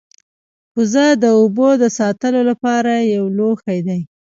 [0.73, 3.99] کوزه د اوبو د ساتلو لپاره یو لوښی دی